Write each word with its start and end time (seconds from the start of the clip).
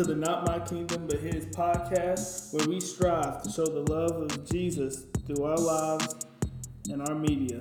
to 0.00 0.06
the 0.06 0.14
Not 0.14 0.46
My 0.46 0.58
Kingdom 0.60 1.06
But 1.06 1.18
His 1.18 1.44
podcast, 1.44 2.54
where 2.54 2.66
we 2.66 2.80
strive 2.80 3.42
to 3.42 3.50
show 3.50 3.66
the 3.66 3.92
love 3.92 4.12
of 4.22 4.50
Jesus 4.50 5.04
through 5.26 5.44
our 5.44 5.58
lives 5.58 6.14
and 6.90 7.06
our 7.06 7.14
media. 7.14 7.60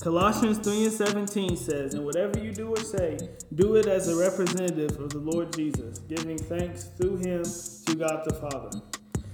Colossians 0.00 0.58
3 0.58 0.84
and 0.84 0.92
17 0.92 1.56
says, 1.56 1.94
And 1.94 2.04
whatever 2.04 2.38
you 2.38 2.52
do 2.52 2.68
or 2.68 2.76
say, 2.76 3.18
do 3.56 3.74
it 3.74 3.86
as 3.86 4.06
a 4.06 4.14
representative 4.14 5.00
of 5.00 5.10
the 5.10 5.18
Lord 5.18 5.56
Jesus, 5.56 5.98
giving 5.98 6.38
thanks 6.38 6.84
through 6.84 7.16
him 7.16 7.42
to 7.42 7.96
God 7.96 8.22
the 8.24 8.34
Father. 8.48 8.80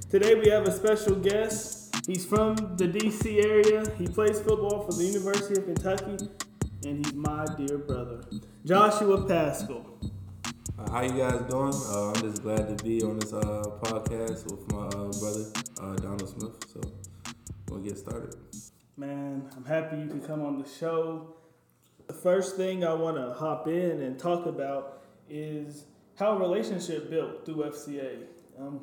Today 0.08 0.34
we 0.34 0.48
have 0.48 0.66
a 0.66 0.72
special 0.72 1.16
guest. 1.16 1.94
He's 2.06 2.24
from 2.24 2.56
the 2.78 2.88
DC 2.88 3.44
area. 3.44 3.84
He 3.98 4.06
plays 4.06 4.40
football 4.40 4.86
for 4.86 4.96
the 4.96 5.04
University 5.04 5.60
of 5.60 5.66
Kentucky, 5.66 6.30
and 6.86 7.04
he's 7.04 7.12
my 7.12 7.44
dear 7.58 7.76
brother, 7.76 8.22
Joshua 8.64 9.26
Paschal. 9.28 9.91
Uh, 10.82 10.90
how 10.90 11.02
you 11.02 11.12
guys 11.12 11.40
doing? 11.50 11.72
Uh, 11.74 12.12
I'm 12.12 12.22
just 12.22 12.42
glad 12.42 12.76
to 12.76 12.84
be 12.84 13.02
on 13.02 13.18
this 13.18 13.32
uh, 13.32 13.62
podcast 13.80 14.50
with 14.50 14.72
my 14.72 14.86
uh, 14.86 15.10
brother 15.20 15.44
uh, 15.80 15.96
Donald 15.96 16.28
Smith. 16.28 16.52
So 16.72 16.80
we'll 17.68 17.80
get 17.80 17.98
started. 17.98 18.34
Man, 18.96 19.48
I'm 19.56 19.64
happy 19.64 19.98
you 19.98 20.06
could 20.06 20.26
come 20.26 20.42
on 20.42 20.58
the 20.60 20.68
show. 20.68 21.34
The 22.06 22.14
first 22.14 22.56
thing 22.56 22.84
I 22.84 22.94
want 22.94 23.16
to 23.16 23.32
hop 23.34 23.68
in 23.68 24.02
and 24.02 24.18
talk 24.18 24.46
about 24.46 25.02
is 25.28 25.84
how 26.16 26.36
a 26.36 26.38
relationship 26.38 27.10
built 27.10 27.44
through 27.44 27.64
FCA. 27.64 28.24
Um, 28.58 28.80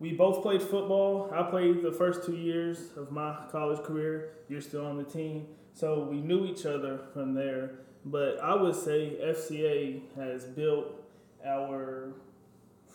we 0.00 0.12
both 0.12 0.42
played 0.42 0.62
football. 0.62 1.30
I 1.32 1.42
played 1.42 1.82
the 1.82 1.92
first 1.92 2.24
two 2.24 2.36
years 2.36 2.90
of 2.96 3.10
my 3.10 3.36
college 3.50 3.82
career. 3.84 4.34
You're 4.48 4.60
still 4.60 4.86
on 4.86 4.96
the 4.96 5.04
team. 5.04 5.46
So 5.74 6.04
we 6.04 6.20
knew 6.20 6.46
each 6.46 6.66
other 6.66 7.00
from 7.12 7.34
there. 7.34 7.80
But 8.04 8.40
I 8.42 8.54
would 8.54 8.74
say 8.74 9.18
FCA 9.22 10.00
has 10.16 10.44
built 10.44 10.97
our 11.44 12.12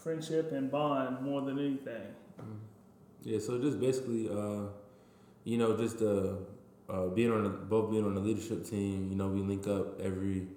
friendship 0.04 0.52
and 0.52 0.72
bond 0.72 1.22
more 1.22 1.42
than 1.42 1.60
anything. 1.60 2.14
Mm-hmm. 2.40 2.58
Yeah, 3.24 3.40
so 3.40 3.60
just 3.60 3.80
basically, 3.80 4.30
uh, 4.30 4.68
you 5.46 5.58
know, 5.58 5.78
just 5.78 6.02
uh, 6.02 6.34
uh, 6.90 7.08
being 7.08 7.32
on 7.32 7.68
both 7.70 7.90
being 7.90 8.06
on 8.06 8.16
the 8.16 8.22
leadership 8.22 8.70
team. 8.70 9.10
You 9.10 9.16
know, 9.16 9.28
we 9.28 9.42
link 9.42 9.68
up 9.68 10.00
every 10.02 10.48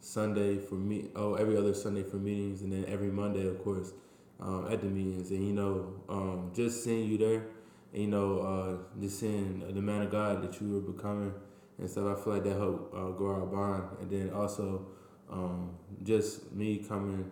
Sunday 0.00 0.58
for 0.58 0.74
me. 0.74 1.06
Oh, 1.14 1.34
every 1.34 1.56
other 1.56 1.74
Sunday 1.74 2.02
for 2.02 2.16
meetings, 2.16 2.62
and 2.62 2.72
then 2.72 2.84
every 2.88 3.10
Monday, 3.10 3.46
of 3.46 3.62
course, 3.62 3.92
um, 4.40 4.66
at 4.70 4.80
the 4.80 4.88
meetings. 4.88 5.30
And 5.30 5.46
you 5.46 5.52
know, 5.52 5.94
um, 6.08 6.50
just 6.54 6.82
seeing 6.82 7.08
you 7.08 7.18
there, 7.18 7.46
and 7.92 8.02
you 8.02 8.08
know, 8.08 8.40
uh, 8.40 9.00
just 9.00 9.20
seeing 9.20 9.62
the 9.72 9.80
man 9.80 10.02
of 10.02 10.10
God 10.10 10.42
that 10.42 10.60
you 10.60 10.74
were 10.74 10.92
becoming 10.92 11.32
and 11.78 11.88
stuff. 11.88 12.18
I 12.18 12.22
feel 12.22 12.32
like 12.34 12.44
that 12.44 12.56
helped 12.56 12.94
uh, 12.94 13.10
grow 13.10 13.40
our 13.40 13.46
bond, 13.46 13.84
and 14.00 14.10
then 14.10 14.30
also 14.34 14.86
um, 15.30 15.70
just 16.02 16.52
me 16.52 16.78
coming, 16.78 17.30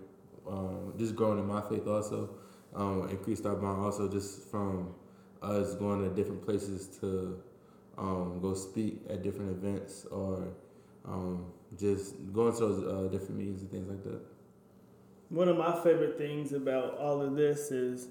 um, 0.49 0.95
just 0.99 1.17
growing 1.17 1.39
in 1.39 1.47
my 1.47 1.61
faith 1.63 1.87
also 1.87 2.31
um, 2.75 3.09
increased 3.11 3.47
our 3.47 3.57
bond 3.57 3.81
also 3.81 4.09
just 4.09 4.43
from 4.51 4.95
us 5.43 5.75
going 5.75 6.03
to 6.03 6.15
different 6.15 6.45
places 6.45 6.87
to 6.99 7.41
um, 7.99 8.39
go 8.41 8.55
speak 8.55 9.01
at 9.09 9.23
different 9.23 9.51
events 9.51 10.07
or 10.11 10.49
um, 11.07 11.53
just 11.79 12.15
going 12.33 12.53
to 12.53 12.59
those 12.59 12.85
uh, 12.85 13.09
different 13.09 13.37
meetings 13.37 13.63
and 13.63 13.71
things 13.71 13.89
like 13.89 14.03
that. 14.05 14.21
One 15.29 15.49
of 15.49 15.57
my 15.57 15.73
favorite 15.83 16.19
things 16.19 16.53
about 16.53 16.99
all 16.99 17.21
of 17.21 17.37
this 17.37 17.71
is 17.71 18.09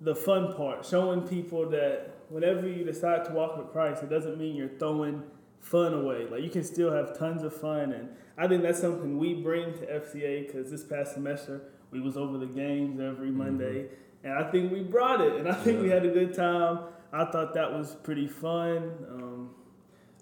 the 0.00 0.14
fun 0.14 0.54
part, 0.54 0.84
showing 0.84 1.22
people 1.22 1.68
that 1.70 2.16
whenever 2.28 2.68
you 2.68 2.84
decide 2.84 3.24
to 3.26 3.32
walk 3.32 3.56
with 3.56 3.70
Christ, 3.72 4.02
it 4.02 4.10
doesn't 4.10 4.38
mean 4.38 4.56
you're 4.56 4.68
throwing 4.68 5.22
fun 5.60 5.94
away. 5.94 6.26
Like 6.26 6.42
you 6.42 6.50
can 6.50 6.64
still 6.64 6.92
have 6.92 7.16
tons 7.18 7.42
of 7.42 7.54
fun, 7.54 7.92
and 7.92 8.08
I 8.36 8.48
think 8.48 8.62
that's 8.62 8.80
something 8.80 9.18
we 9.18 9.34
bring 9.34 9.74
to 9.74 9.86
FCA 9.86 10.46
because 10.46 10.70
this 10.70 10.84
past 10.84 11.14
semester 11.14 11.62
we 11.90 12.00
was 12.00 12.16
over 12.16 12.38
the 12.38 12.46
games 12.46 13.00
every 13.00 13.28
mm-hmm. 13.28 13.38
Monday, 13.38 13.82
mm-hmm. 13.82 14.26
and 14.26 14.34
I 14.34 14.50
think 14.50 14.72
we 14.72 14.80
brought 14.80 15.20
it, 15.20 15.36
and 15.36 15.48
I 15.48 15.54
think 15.54 15.78
yeah. 15.78 15.82
we 15.82 15.88
had 15.90 16.06
a 16.06 16.10
good 16.10 16.34
time. 16.34 16.80
I 17.12 17.26
thought 17.26 17.54
that 17.54 17.70
was 17.72 17.94
pretty 17.94 18.26
fun. 18.26 18.90
Um, 19.10 19.50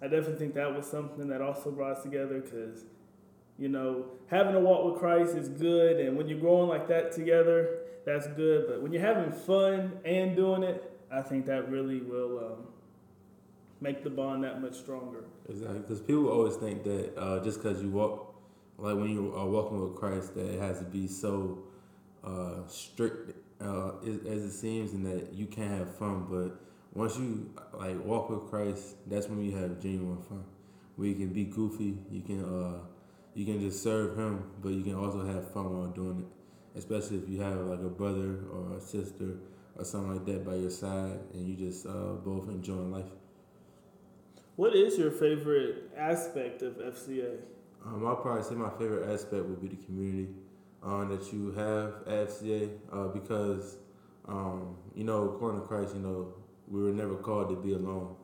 I 0.02 0.06
definitely 0.06 0.38
think 0.38 0.54
that 0.54 0.74
was 0.74 0.86
something 0.86 1.28
that 1.28 1.40
also 1.40 1.70
brought 1.70 1.98
us 1.98 2.02
together 2.02 2.40
because, 2.40 2.84
you 3.58 3.68
know, 3.68 4.06
having 4.26 4.56
a 4.56 4.60
walk 4.60 4.90
with 4.90 5.00
Christ 5.00 5.36
is 5.36 5.48
good, 5.48 6.00
and 6.00 6.16
when 6.16 6.28
you're 6.28 6.40
growing 6.40 6.68
like 6.68 6.88
that 6.88 7.12
together, 7.12 7.78
that's 8.04 8.26
good. 8.28 8.66
But 8.68 8.82
when 8.82 8.92
you're 8.92 9.02
having 9.02 9.30
fun 9.30 9.92
and 10.04 10.34
doing 10.34 10.62
it, 10.64 10.90
I 11.12 11.22
think 11.22 11.46
that 11.46 11.70
really 11.70 12.00
will 12.00 12.38
um, 12.38 12.66
make 13.80 14.04
the 14.04 14.10
bond 14.10 14.44
that 14.44 14.60
much 14.60 14.74
stronger. 14.74 15.24
Exactly, 15.48 15.78
because 15.80 16.00
people 16.00 16.28
always 16.28 16.56
think 16.56 16.84
that 16.84 17.18
uh, 17.18 17.42
just 17.42 17.62
because 17.62 17.82
you 17.82 17.90
walk, 17.90 18.34
like 18.78 18.96
when 18.96 19.10
you 19.10 19.34
are 19.34 19.46
walking 19.46 19.80
with 19.80 19.96
Christ, 19.96 20.34
that 20.34 20.46
it 20.46 20.60
has 20.60 20.78
to 20.78 20.84
be 20.84 21.06
so 21.06 21.64
uh, 22.24 22.66
strict 22.66 23.36
uh, 23.60 23.92
as 24.02 24.44
it 24.44 24.52
seems, 24.52 24.92
and 24.92 25.04
that 25.06 25.32
you 25.32 25.46
can't 25.46 25.70
have 25.70 25.94
fun. 25.96 26.26
But 26.30 26.60
once 26.94 27.16
you 27.18 27.50
like 27.74 28.02
walk 28.04 28.30
with 28.30 28.48
Christ, 28.50 28.96
that's 29.06 29.28
when 29.28 29.42
you 29.42 29.56
have 29.56 29.80
genuine 29.80 30.22
fun. 30.22 30.44
Where 30.96 31.08
you 31.08 31.14
can 31.14 31.32
be 31.32 31.44
goofy, 31.44 31.98
you 32.10 32.20
can 32.20 32.44
uh, 32.44 32.78
you 33.34 33.44
can 33.46 33.60
just 33.60 33.82
serve 33.82 34.18
Him, 34.18 34.44
but 34.62 34.70
you 34.70 34.82
can 34.82 34.94
also 34.94 35.24
have 35.24 35.52
fun 35.52 35.78
while 35.78 35.88
doing 35.88 36.20
it. 36.20 36.78
Especially 36.78 37.18
if 37.18 37.28
you 37.28 37.40
have 37.40 37.56
like 37.66 37.80
a 37.80 37.88
brother 37.88 38.40
or 38.52 38.76
a 38.76 38.80
sister 38.80 39.38
or 39.76 39.84
something 39.84 40.12
like 40.12 40.26
that 40.26 40.44
by 40.44 40.54
your 40.54 40.70
side, 40.70 41.18
and 41.32 41.48
you 41.48 41.54
just 41.68 41.86
uh, 41.86 42.12
both 42.24 42.48
enjoying 42.48 42.92
life. 42.92 43.10
What 44.60 44.76
is 44.76 44.98
your 44.98 45.10
favorite 45.10 45.90
aspect 45.96 46.60
of 46.60 46.74
FCA? 46.74 47.38
Um, 47.82 48.06
I'll 48.06 48.16
probably 48.16 48.42
say 48.42 48.56
my 48.56 48.68
favorite 48.68 49.10
aspect 49.10 49.46
would 49.46 49.58
be 49.58 49.68
the 49.68 49.82
community 49.86 50.28
um, 50.82 51.08
that 51.08 51.32
you 51.32 51.52
have 51.52 52.06
at 52.06 52.28
FCA 52.28 52.68
uh, 52.92 53.06
because, 53.06 53.78
um, 54.28 54.76
you 54.94 55.04
know, 55.04 55.30
according 55.30 55.62
to 55.62 55.66
Christ, 55.66 55.94
you 55.94 56.02
know, 56.02 56.34
we 56.68 56.82
were 56.82 56.92
never 56.92 57.14
called 57.14 57.48
to 57.48 57.56
be 57.56 57.72
alone. 57.72 58.14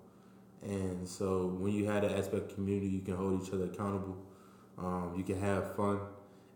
And 0.63 1.09
so 1.09 1.57
when 1.59 1.73
you 1.73 1.87
have 1.87 2.03
that 2.03 2.13
aspect 2.13 2.51
of 2.51 2.55
community, 2.55 2.89
you 2.89 3.01
can 3.01 3.17
hold 3.17 3.43
each 3.43 3.55
other 3.55 3.65
accountable. 3.65 4.19
Um, 4.77 5.15
you 5.17 5.25
can 5.25 5.41
have 5.41 5.75
fun 5.75 6.01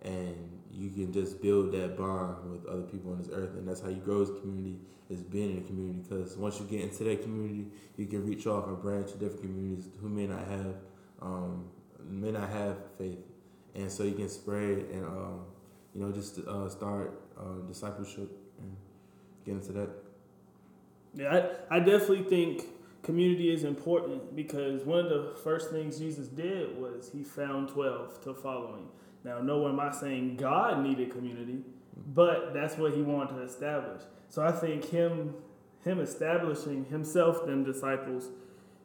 and 0.02 0.60
you 0.72 0.90
can 0.90 1.12
just 1.12 1.42
build 1.42 1.72
that 1.72 1.96
bond 1.96 2.50
with 2.50 2.66
other 2.66 2.82
people 2.82 3.12
on 3.12 3.18
this 3.18 3.28
earth. 3.32 3.54
And 3.56 3.68
that's 3.68 3.80
how 3.80 3.88
you 3.88 3.96
grow 3.96 4.22
as 4.22 4.30
a 4.30 4.34
community 4.34 4.78
is 5.08 5.22
being 5.22 5.56
in 5.56 5.58
a 5.58 5.66
community. 5.66 6.04
Because 6.08 6.36
once 6.36 6.60
you 6.60 6.66
get 6.66 6.80
into 6.80 7.04
that 7.04 7.22
community, 7.22 7.66
you 7.96 8.06
can 8.06 8.26
reach 8.26 8.46
off 8.46 8.66
and 8.66 8.80
branch 8.80 9.12
to 9.12 9.18
different 9.18 9.42
communities 9.42 9.88
who 10.00 10.08
may 10.08 10.26
not 10.26 10.46
have 10.46 10.74
um, 11.20 11.64
may 12.08 12.30
not 12.30 12.48
have 12.48 12.76
faith, 12.96 13.18
and 13.74 13.90
so 13.90 14.04
you 14.04 14.14
can 14.14 14.28
spread 14.28 14.86
and 14.90 15.04
um, 15.04 15.40
you 15.94 16.00
know 16.00 16.10
just 16.12 16.38
uh, 16.38 16.68
start 16.68 17.20
uh, 17.38 17.66
discipleship 17.68 18.30
and 18.58 18.76
get 19.44 19.54
into 19.54 19.72
that. 19.72 19.90
Yeah, 21.14 21.48
I, 21.70 21.76
I 21.76 21.80
definitely 21.80 22.24
think 22.24 22.64
community 23.02 23.52
is 23.52 23.64
important 23.64 24.34
because 24.36 24.84
one 24.84 25.00
of 25.00 25.10
the 25.10 25.34
first 25.42 25.70
things 25.70 25.98
Jesus 25.98 26.28
did 26.28 26.80
was 26.80 27.10
he 27.12 27.22
found 27.22 27.68
12 27.68 28.22
to 28.24 28.34
follow 28.34 28.76
him. 28.76 28.86
Now, 29.24 29.40
nowhere 29.40 29.70
am 29.70 29.80
I 29.80 29.90
saying 29.90 30.36
God 30.36 30.82
needed 30.82 31.10
community, 31.12 31.58
but 32.14 32.54
that's 32.54 32.76
what 32.76 32.94
he 32.94 33.02
wanted 33.02 33.36
to 33.36 33.42
establish. 33.42 34.02
So 34.28 34.42
I 34.42 34.52
think 34.52 34.84
him 34.86 35.34
him 35.84 36.00
establishing 36.00 36.84
himself 36.86 37.46
them 37.46 37.64
disciples 37.64 38.28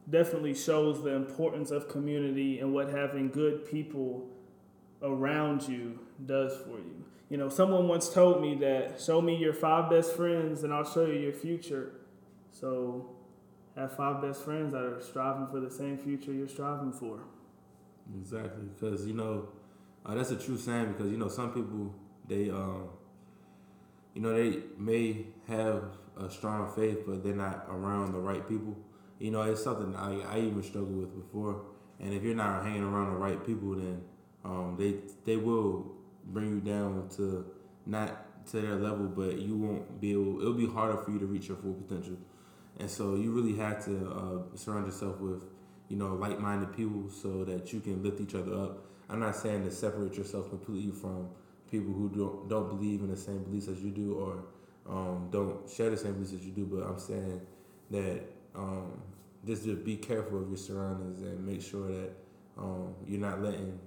definitely 0.10 0.54
shows 0.54 1.04
the 1.04 1.12
importance 1.12 1.72
of 1.72 1.90
community 1.90 2.60
and 2.60 2.74
what 2.74 2.90
having 2.90 3.30
good 3.30 3.66
people 3.70 4.30
around 5.02 5.68
you 5.68 6.00
does 6.26 6.56
for 6.58 6.78
you. 6.78 7.04
You 7.30 7.38
know, 7.38 7.50
someone 7.50 7.88
once 7.88 8.10
told 8.10 8.42
me 8.42 8.56
that 8.56 9.02
show 9.02 9.20
me 9.20 9.36
your 9.36 9.54
five 9.54 9.90
best 9.90 10.16
friends 10.16 10.64
and 10.64 10.74
I'll 10.74 10.90
show 10.90 11.06
you 11.06 11.20
your 11.20 11.34
future. 11.34 11.94
So 12.52 13.10
have 13.76 13.96
five 13.96 14.22
best 14.22 14.44
friends 14.44 14.72
that 14.74 14.84
are 14.84 15.02
striving 15.02 15.48
for 15.48 15.60
the 15.60 15.72
same 15.72 15.98
future 15.98 16.32
you're 16.32 16.48
striving 16.48 16.94
for. 16.94 17.20
Exactly, 18.16 18.64
because 18.74 19.06
you 19.06 19.14
know 19.14 19.50
uh, 20.06 20.16
that's 20.16 20.32
a 20.32 20.36
true 20.36 20.58
saying. 20.58 20.94
Because 20.94 21.12
you 21.12 21.18
know 21.18 21.28
some 21.28 21.52
people 21.52 21.94
they 22.28 22.50
um, 22.50 22.90
you 24.14 24.22
know 24.22 24.34
they 24.34 24.60
may 24.78 25.26
have 25.48 25.84
a 26.18 26.30
strong 26.30 26.72
faith, 26.74 27.04
but 27.06 27.24
they're 27.24 27.36
not 27.36 27.66
around 27.70 28.14
the 28.14 28.20
right 28.20 28.48
people. 28.48 28.78
You 29.20 29.32
know, 29.32 29.42
it's 29.44 29.64
something 29.64 29.96
I, 29.96 30.20
I 30.22 30.40
even 30.40 30.62
struggled 30.64 30.98
with 30.98 31.16
before. 31.16 31.62
And 32.00 32.14
if 32.14 32.24
you're 32.24 32.36
not 32.36 32.64
hanging 32.64 32.84
around 32.84 33.12
the 33.14 33.18
right 33.18 33.46
people, 33.46 33.76
then 33.76 34.02
um, 34.44 34.76
they 34.78 34.96
they 35.26 35.38
will 35.38 35.96
bring 36.26 36.50
you 36.50 36.60
down 36.60 37.10
to 37.18 37.46
not 37.86 38.46
to 38.48 38.62
their 38.62 38.76
level, 38.76 39.08
but 39.08 39.40
you 39.40 39.56
won't 39.56 40.00
be 40.02 40.12
able. 40.12 40.40
It'll 40.42 40.54
be 40.54 40.68
harder 40.68 40.98
for 40.98 41.12
you 41.12 41.20
to 41.20 41.26
reach 41.26 41.48
your 41.48 41.58
full 41.58 41.74
potential. 41.74 42.18
And 42.80 42.90
so 42.90 43.16
you 43.16 43.32
really 43.32 43.58
have 43.58 43.84
to 43.86 44.12
uh, 44.12 44.58
surround 44.58 44.86
yourself 44.86 45.20
with, 45.20 45.46
you 45.90 45.96
know, 45.98 46.16
like-minded 46.16 46.76
people 46.76 47.10
so 47.10 47.44
that 47.46 47.72
you 47.72 47.80
can 47.80 48.04
lift 48.04 48.20
each 48.20 48.36
other 48.36 48.54
up. 48.54 48.86
I'm 49.10 49.20
not 49.20 49.36
saying 49.36 49.64
to 49.66 49.72
separate 49.72 50.16
yourself 50.16 50.50
completely 50.50 50.92
from 50.92 51.30
people 51.70 51.94
who 51.94 52.10
don't 52.10 52.50
don't 52.50 52.70
believe 52.70 53.02
in 53.02 53.10
the 53.10 53.18
same 53.18 53.44
beliefs 53.44 53.68
as 53.68 53.82
you 53.82 53.92
do 53.92 54.16
or 54.16 54.46
um, 54.88 55.30
don't 55.32 55.70
share 55.70 55.90
the 55.90 55.98
same 55.98 56.14
beliefs 56.14 56.34
as 56.34 56.46
you 56.46 56.52
do, 56.52 56.66
but 56.66 56.86
I'm 56.86 57.00
saying 57.00 57.42
that 57.92 58.22
um, 58.56 59.02
just 59.46 59.64
to 59.66 59.76
be 59.76 59.96
careful 59.96 60.42
of 60.42 60.48
your 60.48 60.58
surroundings 60.58 61.22
and 61.22 61.46
make 61.46 61.62
sure 61.62 61.88
that 61.88 62.12
um, 62.58 62.96
you're 63.08 63.20
not 63.20 63.42
letting 63.42 63.80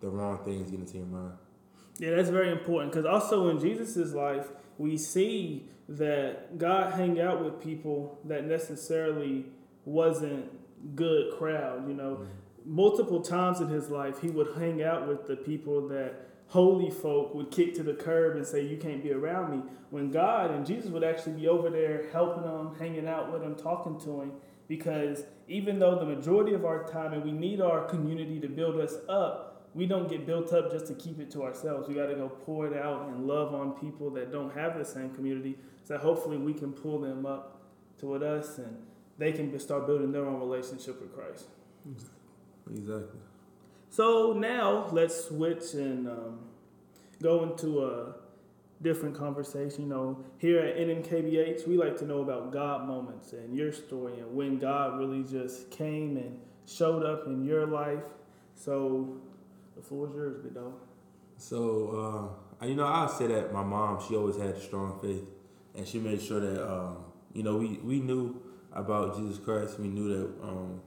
the 0.00 0.08
wrong 0.08 0.38
things 0.44 0.70
get 0.70 0.80
into 0.80 0.98
your 0.98 1.06
mind. 1.06 1.32
Yeah, 1.98 2.14
that's 2.14 2.28
very 2.28 2.50
important 2.50 2.92
because 2.92 3.06
also 3.06 3.48
in 3.48 3.58
Jesus' 3.58 4.12
life, 4.12 4.48
we 4.78 4.96
see 4.96 5.68
that 5.88 6.58
God 6.58 6.92
hang 6.92 7.20
out 7.20 7.44
with 7.44 7.60
people 7.60 8.18
that 8.24 8.44
necessarily 8.44 9.46
wasn't 9.84 10.50
good 10.94 11.36
crowd. 11.36 11.88
You 11.88 11.94
know, 11.94 12.14
mm-hmm. 12.14 12.24
multiple 12.64 13.20
times 13.20 13.60
in 13.60 13.68
his 13.68 13.90
life, 13.90 14.20
he 14.20 14.28
would 14.28 14.56
hang 14.56 14.82
out 14.82 15.08
with 15.08 15.26
the 15.26 15.36
people 15.36 15.88
that 15.88 16.26
holy 16.48 16.90
folk 16.90 17.34
would 17.34 17.50
kick 17.50 17.74
to 17.74 17.82
the 17.82 17.94
curb 17.94 18.36
and 18.36 18.46
say, 18.46 18.64
You 18.64 18.76
can't 18.76 19.02
be 19.02 19.12
around 19.12 19.50
me. 19.50 19.62
When 19.90 20.10
God 20.10 20.50
and 20.50 20.66
Jesus 20.66 20.90
would 20.90 21.04
actually 21.04 21.34
be 21.34 21.48
over 21.48 21.70
there 21.70 22.06
helping 22.12 22.42
them, 22.42 22.74
hanging 22.78 23.08
out 23.08 23.32
with 23.32 23.42
them, 23.42 23.54
talking 23.54 23.98
to 24.00 24.22
him. 24.22 24.32
Because 24.68 25.22
even 25.46 25.78
though 25.78 25.96
the 25.96 26.04
majority 26.04 26.52
of 26.52 26.64
our 26.64 26.84
time, 26.88 27.12
and 27.12 27.24
we 27.24 27.30
need 27.30 27.60
our 27.60 27.84
community 27.84 28.40
to 28.40 28.48
build 28.48 28.80
us 28.80 28.96
up, 29.08 29.70
we 29.74 29.86
don't 29.86 30.08
get 30.08 30.26
built 30.26 30.52
up 30.52 30.72
just 30.72 30.86
to 30.86 30.94
keep 30.94 31.20
it 31.20 31.30
to 31.32 31.42
ourselves. 31.42 31.86
We 31.86 31.94
got 31.94 32.06
to 32.06 32.14
go 32.14 32.28
pour 32.28 32.66
it 32.66 32.76
out 32.76 33.08
and 33.08 33.26
love 33.26 33.54
on 33.54 33.72
people 33.72 34.10
that 34.10 34.32
don't 34.32 34.52
have 34.54 34.76
the 34.76 34.84
same 34.84 35.10
community. 35.10 35.56
So 35.84 35.98
hopefully 35.98 36.38
we 36.38 36.54
can 36.54 36.72
pull 36.72 36.98
them 36.98 37.26
up 37.26 37.60
to 37.98 38.06
with 38.06 38.22
us 38.22 38.58
and 38.58 38.76
they 39.18 39.32
can 39.32 39.58
start 39.58 39.86
building 39.86 40.12
their 40.12 40.26
own 40.26 40.40
relationship 40.40 41.00
with 41.00 41.14
Christ. 41.14 41.46
Exactly. 42.70 43.20
So 43.90 44.34
now 44.34 44.88
let's 44.92 45.24
switch 45.24 45.74
and 45.74 46.08
um, 46.08 46.40
go 47.22 47.44
into 47.44 47.84
a 47.84 48.14
different 48.82 49.16
conversation. 49.16 49.84
You 49.84 49.88
know, 49.88 50.24
here 50.38 50.60
at 50.60 50.76
NMKBH, 50.76 51.66
we 51.66 51.76
like 51.76 51.96
to 51.98 52.04
know 52.04 52.20
about 52.20 52.52
God 52.52 52.86
moments 52.86 53.32
and 53.32 53.56
your 53.56 53.72
story 53.72 54.20
and 54.20 54.34
when 54.34 54.58
God 54.58 54.98
really 54.98 55.22
just 55.22 55.70
came 55.70 56.16
and 56.16 56.38
showed 56.66 57.04
up 57.04 57.26
in 57.26 57.44
your 57.44 57.66
life. 57.66 58.04
So 58.54 59.16
the 59.76 59.82
floor 59.82 60.08
is 60.08 60.14
yours, 60.14 60.36
big 60.42 60.54
dog. 60.54 60.74
So, 61.38 62.32
uh, 62.60 62.66
you 62.66 62.74
know, 62.74 62.84
I'll 62.84 63.08
say 63.08 63.26
that 63.28 63.52
my 63.52 63.62
mom, 63.62 64.02
she 64.06 64.16
always 64.16 64.36
had 64.36 64.60
strong 64.60 64.98
faith, 65.00 65.28
and 65.74 65.86
she 65.86 65.98
made 65.98 66.22
sure 66.22 66.40
that, 66.40 66.66
um, 66.66 67.04
you 67.34 67.42
know, 67.42 67.56
we, 67.56 67.78
we 67.84 68.00
knew 68.00 68.40
about 68.76 69.16
Jesus 69.16 69.38
Christ. 69.38 69.80
We 69.80 69.88
knew 69.88 70.08
that 70.08 70.48
um, 70.48 70.80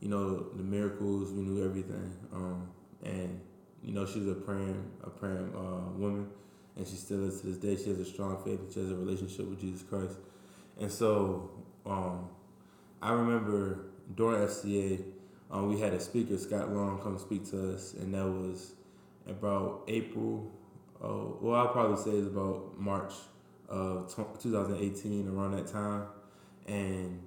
you 0.00 0.08
know, 0.08 0.46
the 0.56 0.62
miracles. 0.62 1.32
We 1.32 1.42
knew 1.42 1.64
everything. 1.64 2.12
Um, 2.32 2.68
and 3.04 3.40
you 3.82 3.92
know, 3.92 4.06
she 4.06 4.20
was 4.20 4.28
a 4.28 4.34
praying, 4.34 4.90
a 5.04 5.10
praying 5.10 5.52
uh, 5.54 5.90
woman, 5.96 6.28
and 6.76 6.86
she 6.86 6.96
still 6.96 7.26
is 7.26 7.40
to 7.40 7.48
this 7.48 7.56
day. 7.56 7.76
She 7.76 7.90
has 7.90 7.98
a 7.98 8.04
strong 8.04 8.42
faith. 8.44 8.60
She 8.72 8.80
has 8.80 8.90
a 8.90 8.94
relationship 8.94 9.48
with 9.48 9.60
Jesus 9.60 9.82
Christ. 9.82 10.16
And 10.78 10.90
so, 10.90 11.50
um, 11.86 12.28
I 13.02 13.12
remember 13.12 13.86
during 14.14 14.46
FCA, 14.46 15.04
um, 15.50 15.68
we 15.68 15.80
had 15.80 15.92
a 15.92 16.00
speaker, 16.00 16.38
Scott 16.38 16.72
Long, 16.72 17.00
come 17.00 17.18
speak 17.18 17.48
to 17.50 17.74
us, 17.74 17.94
and 17.94 18.14
that 18.14 18.24
was 18.24 18.72
about 19.26 19.84
April. 19.88 20.50
Oh, 21.02 21.38
well, 21.40 21.60
I'll 21.60 21.68
probably 21.68 21.96
say 21.96 22.10
it's 22.10 22.28
about 22.28 22.78
March 22.78 23.12
of 23.68 24.14
2018, 24.40 25.28
around 25.28 25.52
that 25.52 25.66
time, 25.66 26.04
and 26.70 27.20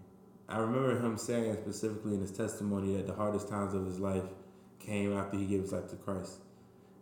I 0.47 0.57
remember 0.57 0.97
him 0.99 1.17
saying 1.17 1.53
specifically 1.61 2.13
in 2.13 2.21
his 2.21 2.31
testimony 2.31 2.95
that 2.95 3.07
the 3.07 3.13
hardest 3.13 3.49
times 3.49 3.73
of 3.73 3.85
his 3.85 3.99
life 3.99 4.23
came 4.79 5.13
after 5.13 5.37
he 5.37 5.45
gave 5.45 5.61
his 5.61 5.73
life 5.73 5.89
to 5.89 5.95
Christ, 5.97 6.37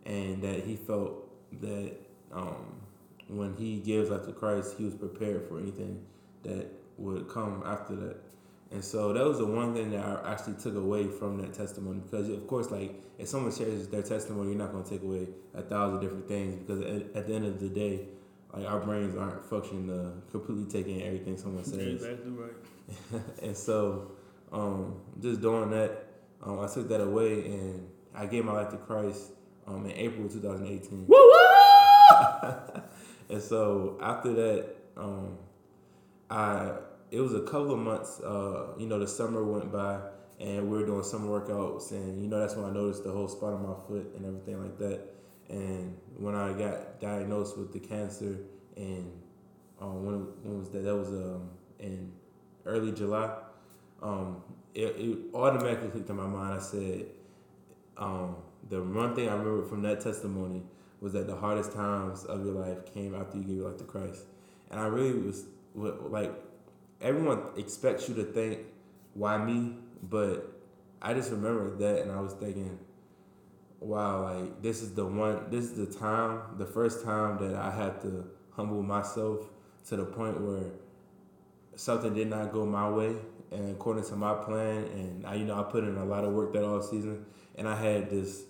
and 0.04 0.42
that 0.42 0.64
he 0.64 0.76
felt 0.76 1.28
that 1.60 1.92
um, 2.32 2.80
when 3.28 3.54
he 3.54 3.78
gave 3.78 4.00
his 4.00 4.10
life 4.10 4.24
to 4.26 4.32
Christ, 4.32 4.74
he 4.76 4.84
was 4.84 4.94
prepared 4.94 5.46
for 5.48 5.58
anything 5.60 6.02
that 6.42 6.66
would 6.98 7.28
come 7.28 7.62
after 7.64 7.94
that. 7.94 8.16
And 8.72 8.84
so 8.84 9.12
that 9.12 9.24
was 9.24 9.38
the 9.38 9.46
one 9.46 9.74
thing 9.74 9.90
that 9.90 10.04
I 10.04 10.32
actually 10.32 10.54
took 10.54 10.74
away 10.74 11.06
from 11.06 11.36
that 11.42 11.52
testimony 11.52 12.00
because, 12.00 12.28
of 12.28 12.46
course, 12.46 12.70
like 12.70 13.00
if 13.18 13.28
someone 13.28 13.52
shares 13.52 13.86
their 13.88 14.02
testimony, 14.02 14.48
you're 14.48 14.58
not 14.58 14.72
going 14.72 14.82
to 14.82 14.90
take 14.90 15.02
away 15.02 15.28
a 15.54 15.62
thousand 15.62 16.00
different 16.00 16.26
things 16.26 16.56
because 16.56 16.80
at, 16.80 17.14
at 17.14 17.26
the 17.28 17.34
end 17.34 17.44
of 17.44 17.60
the 17.60 17.68
day, 17.68 18.06
like 18.52 18.66
our 18.66 18.80
brains 18.80 19.16
aren't 19.16 19.44
functioning 19.44 19.86
to 19.86 20.12
completely 20.30 20.64
taking 20.64 21.02
everything 21.02 21.36
someone 21.36 21.64
says. 21.64 22.02
exactly 22.02 22.30
right. 22.30 23.22
and 23.42 23.56
so, 23.56 24.12
um, 24.52 25.00
just 25.20 25.40
doing 25.40 25.70
that, 25.70 26.06
um, 26.42 26.60
I 26.60 26.66
took 26.66 26.88
that 26.88 27.00
away 27.00 27.46
and 27.46 27.88
I 28.14 28.26
gave 28.26 28.44
my 28.44 28.52
life 28.52 28.70
to 28.70 28.76
Christ 28.76 29.32
um, 29.66 29.86
in 29.86 29.92
April 29.92 30.28
2018. 30.28 31.06
Woo 31.06 31.16
woo! 31.16 32.82
and 33.30 33.42
so 33.42 33.98
after 34.02 34.32
that, 34.34 34.76
um, 34.96 35.38
I 36.30 36.72
it 37.10 37.20
was 37.20 37.34
a 37.34 37.40
couple 37.40 37.72
of 37.72 37.78
months. 37.78 38.20
Uh, 38.20 38.74
you 38.78 38.86
know, 38.86 38.98
the 38.98 39.06
summer 39.06 39.44
went 39.44 39.70
by 39.70 40.00
and 40.40 40.68
we 40.68 40.78
were 40.78 40.86
doing 40.86 41.02
summer 41.04 41.28
workouts, 41.40 41.92
and 41.92 42.20
you 42.20 42.28
know 42.28 42.40
that's 42.40 42.56
when 42.56 42.64
I 42.64 42.72
noticed 42.72 43.04
the 43.04 43.12
whole 43.12 43.28
spot 43.28 43.52
on 43.52 43.62
my 43.62 43.74
foot 43.86 44.12
and 44.16 44.26
everything 44.26 44.60
like 44.60 44.78
that. 44.78 45.00
And 45.48 45.96
when 46.16 46.34
I 46.34 46.52
got 46.52 47.00
diagnosed 47.00 47.58
with 47.58 47.72
the 47.72 47.80
cancer, 47.80 48.38
and 48.76 49.12
um, 49.80 50.04
when, 50.04 50.14
when 50.42 50.58
was 50.58 50.70
that? 50.70 50.84
That 50.84 50.96
was 50.96 51.08
um, 51.08 51.50
in 51.78 52.12
early 52.64 52.92
July, 52.92 53.34
um, 54.02 54.42
it, 54.74 54.96
it, 54.96 55.18
automatically 55.34 55.88
clicked 55.88 56.08
in 56.08 56.16
my 56.16 56.26
mind. 56.26 56.54
I 56.54 56.62
said, 56.62 57.06
um, 57.96 58.36
the 58.68 58.82
one 58.82 59.14
thing 59.14 59.28
I 59.28 59.32
remember 59.32 59.64
from 59.66 59.82
that 59.82 60.00
testimony 60.00 60.62
was 61.00 61.12
that 61.14 61.26
the 61.26 61.36
hardest 61.36 61.72
times 61.72 62.24
of 62.24 62.44
your 62.44 62.54
life 62.54 62.86
came 62.94 63.14
after 63.14 63.36
you 63.36 63.44
gave 63.44 63.56
your 63.56 63.68
life 63.68 63.78
to 63.78 63.84
Christ. 63.84 64.24
And 64.70 64.80
I 64.80 64.86
really 64.86 65.18
was 65.18 65.44
like, 65.74 66.32
everyone 67.00 67.40
expects 67.56 68.08
you 68.08 68.14
to 68.14 68.24
think, 68.24 68.60
why 69.14 69.36
me? 69.36 69.76
But 70.02 70.52
I 71.00 71.12
just 71.14 71.30
remember 71.30 71.76
that 71.76 72.02
and 72.02 72.12
I 72.12 72.20
was 72.20 72.32
thinking, 72.34 72.78
wow, 73.82 74.22
like 74.22 74.62
this 74.62 74.82
is 74.82 74.94
the 74.94 75.04
one, 75.04 75.50
this 75.50 75.64
is 75.64 75.74
the 75.74 75.98
time, 75.98 76.42
the 76.58 76.66
first 76.66 77.04
time 77.04 77.38
that 77.38 77.56
I 77.56 77.70
had 77.70 78.00
to 78.02 78.24
humble 78.50 78.82
myself 78.82 79.48
to 79.88 79.96
the 79.96 80.04
point 80.04 80.40
where 80.40 80.70
something 81.74 82.14
did 82.14 82.28
not 82.28 82.52
go 82.52 82.64
my 82.66 82.88
way. 82.88 83.16
And 83.50 83.70
according 83.70 84.04
to 84.04 84.16
my 84.16 84.34
plan 84.34 84.84
and 84.84 85.26
I, 85.26 85.34
you 85.34 85.44
know 85.44 85.60
I 85.60 85.62
put 85.64 85.84
in 85.84 85.96
a 85.96 86.04
lot 86.04 86.24
of 86.24 86.32
work 86.32 86.54
that 86.54 86.64
all 86.64 86.80
season 86.80 87.26
and 87.56 87.68
I 87.68 87.74
had 87.74 88.08
this 88.08 88.44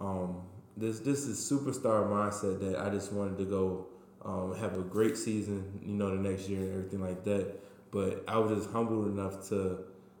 um, 0.00 0.42
this 0.76 1.00
this 1.00 1.24
is 1.24 1.38
superstar 1.38 2.06
mindset 2.06 2.60
that 2.60 2.78
I 2.78 2.90
just 2.90 3.12
wanted 3.12 3.38
to 3.38 3.44
go 3.44 3.86
um, 4.22 4.54
have 4.56 4.76
a 4.76 4.82
great 4.82 5.16
season 5.16 5.80
you 5.82 5.94
know 5.94 6.10
the 6.10 6.20
next 6.20 6.48
year 6.48 6.60
and 6.60 6.72
everything 6.72 7.00
like 7.00 7.24
that. 7.24 7.54
But 7.90 8.24
I 8.28 8.38
was 8.38 8.58
just 8.58 8.70
humbled 8.70 9.06
enough 9.06 9.48
to 9.48 9.78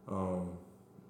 um, 0.08 0.56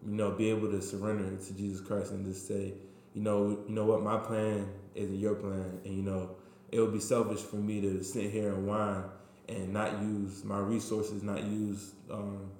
you 0.05 0.15
know 0.15 0.33
be 0.33 0.51
able 0.51 0.71
to 0.73 0.83
surrender 0.83 1.37
to 1.37 1.53
Jesus 1.55 1.81
Christ 1.87 2.11
and 2.11 2.25
just 2.27 2.49
say 2.49 2.75
you 3.15 3.23
know 3.23 3.59
you 3.67 3.75
know 3.75 3.85
what 3.85 4.03
my 4.03 4.19
plan 4.19 4.69
isn't 4.95 5.19
your 5.19 5.35
plan 5.35 5.81
and 5.85 5.97
you 5.97 6.03
know 6.03 6.31
it 6.71 6.81
would 6.81 6.93
be 6.93 7.01
selfish 7.01 7.41
for 7.41 7.57
me 7.57 7.81
to 7.81 8.03
sit 8.03 8.31
here 8.31 8.53
and 8.53 8.67
whine 8.67 9.05
and 9.49 9.73
not 9.73 10.01
use 10.01 10.45
my 10.45 10.59
resources, 10.59 11.23
not 11.23 11.43
use, 11.45 11.93
um, 12.11 12.51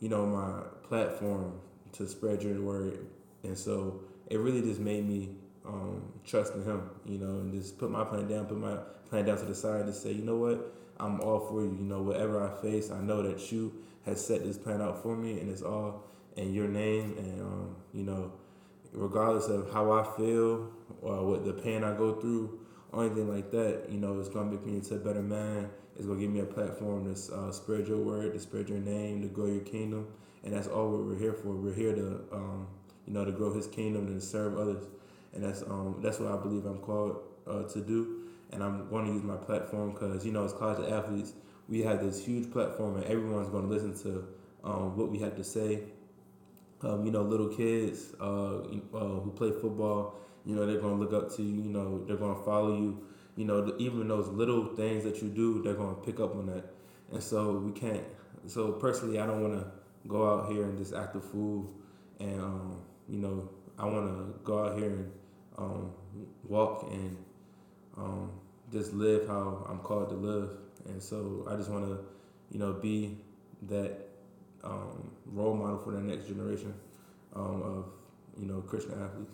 you 0.00 0.08
know, 0.08 0.26
my 0.26 0.60
platform 0.86 1.60
to 1.92 2.06
spread 2.08 2.42
your 2.42 2.60
word. 2.60 3.06
And 3.42 3.56
so 3.56 4.00
it 4.28 4.38
really 4.38 4.60
just 4.60 4.80
made 4.80 5.08
me 5.08 5.30
um, 5.66 6.12
trust 6.24 6.54
in 6.54 6.64
Him, 6.64 6.90
you 7.06 7.18
know, 7.18 7.40
and 7.40 7.52
just 7.52 7.78
put 7.78 7.90
my 7.90 8.04
plan 8.04 8.28
down, 8.28 8.46
put 8.46 8.58
my 8.58 8.76
plan 9.08 9.24
down 9.24 9.38
to 9.38 9.44
the 9.44 9.54
side 9.54 9.86
to 9.86 9.92
say, 9.92 10.12
you 10.12 10.24
know 10.24 10.36
what, 10.36 10.74
I'm 10.98 11.20
all 11.20 11.40
for 11.40 11.62
you. 11.62 11.74
You 11.78 11.84
know, 11.84 12.02
whatever 12.02 12.46
I 12.46 12.60
face, 12.60 12.90
I 12.90 13.00
know 13.00 13.22
that 13.22 13.50
you 13.52 13.72
has 14.04 14.24
set 14.24 14.44
this 14.44 14.58
plan 14.58 14.82
out 14.82 15.02
for 15.02 15.16
me, 15.16 15.40
and 15.40 15.50
it's 15.50 15.62
all 15.62 16.04
in 16.36 16.52
your 16.52 16.68
name. 16.68 17.14
And 17.18 17.40
um, 17.40 17.76
you 17.92 18.04
know, 18.04 18.32
regardless 18.94 19.48
of 19.48 19.72
how 19.72 19.92
I 19.92 20.04
feel 20.16 20.70
or 21.02 21.26
what 21.26 21.44
the 21.44 21.52
pain 21.52 21.84
I 21.84 21.96
go 21.96 22.14
through 22.20 22.60
or 22.92 23.04
anything 23.04 23.34
like 23.34 23.50
that, 23.50 23.86
you 23.90 23.98
know, 23.98 24.18
it's 24.20 24.28
gonna 24.28 24.50
make 24.50 24.64
me 24.64 24.74
into 24.76 24.94
a 24.94 24.98
better 24.98 25.22
man 25.22 25.68
it's 25.96 26.06
gonna 26.06 26.18
give 26.18 26.30
me 26.30 26.40
a 26.40 26.44
platform 26.44 27.14
to 27.14 27.34
uh, 27.34 27.52
spread 27.52 27.86
your 27.86 27.98
word, 27.98 28.32
to 28.32 28.40
spread 28.40 28.68
your 28.68 28.78
name, 28.78 29.22
to 29.22 29.28
grow 29.28 29.46
your 29.46 29.62
kingdom, 29.62 30.08
and 30.42 30.52
that's 30.52 30.66
all 30.66 30.90
what 30.90 31.04
we're 31.04 31.18
here 31.18 31.32
for. 31.32 31.54
We're 31.54 31.74
here 31.74 31.94
to, 31.94 32.20
um, 32.32 32.66
you 33.06 33.12
know, 33.12 33.24
to 33.24 33.30
grow 33.30 33.52
His 33.54 33.68
kingdom 33.68 34.08
and 34.08 34.20
to 34.20 34.26
serve 34.26 34.58
others, 34.58 34.84
and 35.32 35.44
that's 35.44 35.62
um, 35.62 36.00
that's 36.02 36.18
what 36.18 36.32
I 36.32 36.36
believe 36.36 36.66
I'm 36.66 36.78
called 36.78 37.18
uh, 37.46 37.62
to 37.62 37.80
do. 37.80 38.22
And 38.50 38.62
I'm 38.62 38.88
going 38.88 39.06
to 39.06 39.12
use 39.12 39.22
my 39.22 39.36
platform 39.36 39.92
because 39.92 40.24
you 40.24 40.32
know, 40.32 40.44
as 40.44 40.52
college 40.52 40.88
athletes, 40.90 41.32
we 41.68 41.82
have 41.82 42.02
this 42.02 42.24
huge 42.24 42.50
platform, 42.52 42.96
and 42.96 43.04
everyone's 43.04 43.48
going 43.48 43.68
to 43.68 43.72
listen 43.72 43.96
to 44.02 44.26
um, 44.64 44.96
what 44.96 45.10
we 45.10 45.18
have 45.20 45.36
to 45.36 45.44
say. 45.44 45.80
Um, 46.84 47.06
you 47.06 47.12
know, 47.12 47.22
little 47.22 47.48
kids 47.48 48.12
uh, 48.20 48.58
uh, 48.58 49.20
who 49.20 49.32
play 49.36 49.50
football, 49.50 50.16
you 50.44 50.54
know, 50.54 50.66
they're 50.66 50.80
to 50.98 51.04
look 51.04 51.14
up 51.14 51.34
to 51.36 51.42
you. 51.42 51.62
You 51.62 51.70
know, 51.70 52.04
they're 52.04 52.16
to 52.36 52.44
follow 52.44 52.76
you 52.76 53.06
you 53.36 53.44
know, 53.44 53.74
even 53.78 54.06
those 54.08 54.28
little 54.28 54.74
things 54.76 55.04
that 55.04 55.20
you 55.20 55.28
do, 55.28 55.62
they're 55.62 55.74
to 55.94 56.00
pick 56.02 56.20
up 56.20 56.36
on 56.36 56.46
that. 56.46 56.64
And 57.10 57.22
so 57.22 57.52
we 57.52 57.72
can't. 57.72 58.04
So 58.46 58.72
personally, 58.72 59.18
I 59.18 59.26
don't 59.26 59.42
want 59.42 59.60
to 59.60 59.70
go 60.08 60.28
out 60.28 60.52
here 60.52 60.64
and 60.64 60.78
just 60.78 60.94
act 60.94 61.16
a 61.16 61.20
fool. 61.20 61.72
And, 62.20 62.40
um, 62.40 62.82
you 63.08 63.18
know, 63.18 63.48
I 63.78 63.86
want 63.86 64.06
to 64.06 64.38
go 64.44 64.64
out 64.64 64.78
here 64.78 64.90
and 64.90 65.12
um, 65.58 65.92
walk 66.44 66.88
and 66.92 67.16
um, 67.96 68.32
just 68.72 68.92
live 68.92 69.26
how 69.26 69.66
I'm 69.68 69.80
called 69.80 70.10
to 70.10 70.14
live. 70.14 70.50
And 70.86 71.02
so 71.02 71.46
I 71.50 71.56
just 71.56 71.70
want 71.70 71.86
to, 71.86 71.98
you 72.50 72.58
know, 72.58 72.72
be 72.74 73.18
that 73.62 74.10
um, 74.64 75.10
role 75.26 75.54
model 75.54 75.78
for 75.78 75.92
the 75.92 76.00
next 76.00 76.26
generation 76.26 76.74
um, 77.34 77.62
of, 77.62 77.84
you 78.38 78.46
know, 78.46 78.60
Christian 78.60 78.92
athletes. 78.92 79.32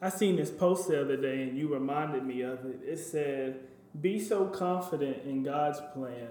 I 0.00 0.08
seen 0.08 0.36
this 0.36 0.50
post 0.50 0.88
the 0.88 1.00
other 1.00 1.16
day, 1.16 1.42
and 1.42 1.56
you 1.56 1.72
reminded 1.72 2.24
me 2.24 2.42
of 2.42 2.64
it. 2.66 2.80
It 2.84 2.98
said, 2.98 3.60
"Be 4.00 4.18
so 4.18 4.46
confident 4.46 5.24
in 5.24 5.42
God's 5.42 5.80
plan 5.94 6.28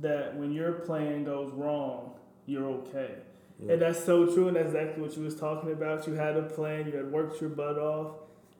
that 0.00 0.36
when 0.36 0.52
your 0.52 0.72
plan 0.72 1.24
goes 1.24 1.52
wrong, 1.52 2.12
you're 2.46 2.66
okay." 2.66 3.14
Yeah. 3.60 3.72
And 3.72 3.82
that's 3.82 4.04
so 4.04 4.26
true, 4.26 4.48
and 4.48 4.56
that's 4.56 4.68
exactly 4.68 5.02
what 5.02 5.16
you 5.16 5.22
was 5.22 5.36
talking 5.36 5.72
about. 5.72 6.06
You 6.06 6.14
had 6.14 6.36
a 6.36 6.42
plan, 6.42 6.86
you 6.86 6.96
had 6.96 7.10
worked 7.10 7.40
your 7.40 7.50
butt 7.50 7.78
off, 7.78 8.12